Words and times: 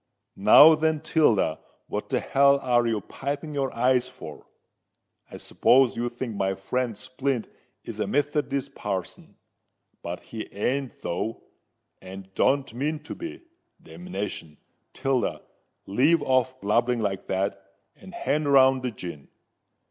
"Now, 0.35 0.73
then, 0.73 0.99
Tilda—what 1.01 2.09
the 2.09 2.21
hell 2.21 2.57
are 2.61 2.87
you 2.87 3.01
piping 3.01 3.53
your 3.53 3.71
eyes 3.71 4.09
for? 4.09 4.47
I 5.29 5.37
s'pose 5.37 5.95
you 5.95 6.09
think 6.09 6.35
my 6.35 6.55
friend 6.55 6.97
Splint 6.97 7.47
is 7.83 7.99
a 7.99 8.07
Methodist 8.07 8.73
parson? 8.73 9.35
But 10.01 10.21
he 10.21 10.51
ain't 10.55 11.03
though—and 11.03 12.33
don't 12.33 12.73
mean 12.73 12.97
to 13.03 13.13
be. 13.13 13.43
Damnation! 13.79 14.57
Tilda, 14.93 15.43
leave 15.85 16.23
off 16.23 16.59
blubbering 16.61 17.01
like 17.01 17.27
that—and 17.27 18.15
hand 18.15 18.51
round 18.51 18.81
the 18.81 18.89
gin. 18.89 19.27